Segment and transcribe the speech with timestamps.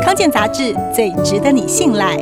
[0.00, 2.16] 康健杂志最值得你信赖。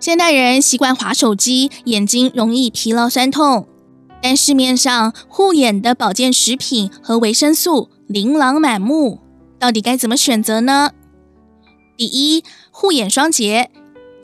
[0.00, 3.66] 现代人习惯划手机，眼睛容易疲劳酸痛，
[4.22, 9.18] 但市面上护眼的保健食品和维生素琳琅满目，
[9.58, 10.90] 到底该怎么选择呢？
[11.96, 13.70] 第一，护眼双节，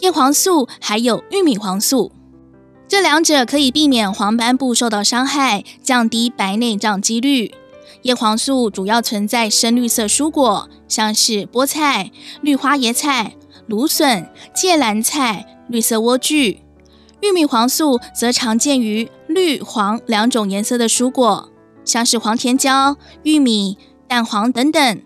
[0.00, 2.12] 叶黄素还有玉米黄素。
[2.88, 7.54] 这两者可以避免黄斑部受到伤害，降低白内障几率。
[8.02, 12.10] 叶黄素主要存在深绿色蔬果，像是菠菜、
[12.40, 13.34] 绿花椰菜、
[13.66, 16.58] 芦笋、芥蓝菜、绿色莴苣。
[17.20, 21.50] 玉米黄素则常见于绿黄两种颜色的蔬果，
[21.84, 23.76] 像是黄甜椒、玉米、
[24.08, 25.02] 蛋黄等等。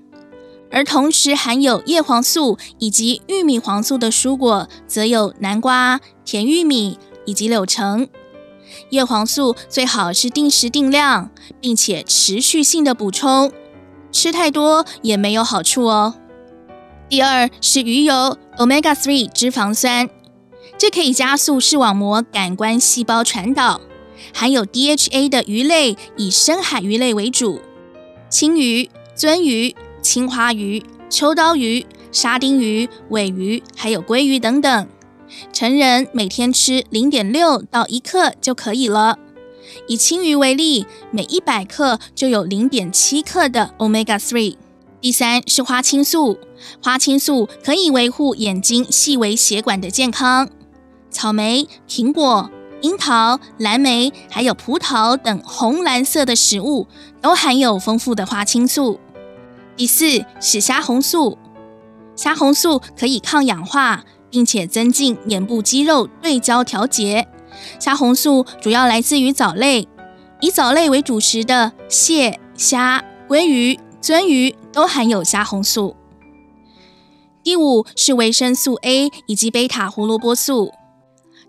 [0.70, 6.98] 而同时含有叶黄素以及玉米黄素的蔬果，则有南瓜、甜玉米。
[7.26, 8.06] 以及柳橙，
[8.90, 13.52] 叶黄素最好是定时定量，并且持续性的补充，
[14.10, 16.14] 吃太多也没有好处哦。
[17.08, 20.08] 第二是鱼油 Omega-3 脂肪酸，
[20.78, 23.80] 这可以加速视网膜感官细胞传导。
[24.32, 27.60] 含有 DHA 的鱼类以深海鱼类为主，
[28.30, 34.88] 青鱼、鳟鱼、青花鱼、秋刀鱼、沙丁鱼、尾鱼，还有鲑鱼等等。
[35.52, 39.18] 成人每天吃零点六到一克就可以了。
[39.88, 44.56] 以青鱼为例，每一百克就有零点七克的 Omega 3。
[45.00, 46.38] 第三是花青素，
[46.82, 50.48] 花青素可以维护眼睛细微血管的健康。
[51.10, 56.86] 草莓、苹果、樱桃、蓝莓还有葡萄等红蓝色的食物
[57.20, 59.00] 都含有丰富的花青素。
[59.76, 61.36] 第四是虾红素，
[62.16, 64.04] 虾红素可以抗氧化。
[64.34, 67.28] 并且增进眼部肌肉对焦调节。
[67.78, 69.86] 虾红素主要来自于藻类，
[70.40, 75.94] 以藻类为主食的蟹、虾、鲑鱼、鳟鱼都含有虾红素。
[77.44, 80.72] 第五是维生素 A 以及贝塔胡萝卜素，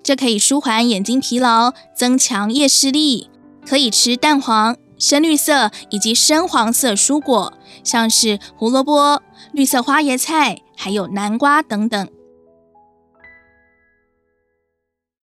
[0.03, 3.31] 这可以舒缓眼睛疲劳，增强夜视力。
[3.67, 7.51] 可以吃蛋黄、深绿色以及深黄色蔬果，
[7.83, 9.23] 像是胡萝卜、
[9.53, 12.07] 绿色花椰菜，还有南瓜等等。